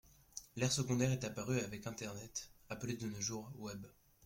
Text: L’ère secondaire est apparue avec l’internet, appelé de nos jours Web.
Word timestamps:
L’ère 0.55 0.71
secondaire 0.71 1.11
est 1.11 1.25
apparue 1.25 1.59
avec 1.59 1.85
l’internet, 1.85 2.49
appelé 2.69 2.95
de 2.97 3.05
nos 3.07 3.21
jours 3.21 3.51
Web. 3.59 3.85